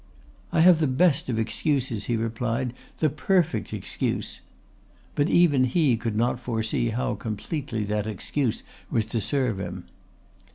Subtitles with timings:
[0.51, 4.41] "I have the best of excuses," he replied, "the perfect excuse."
[5.13, 9.83] But even he could not foresee how completely that excuse was to serve him.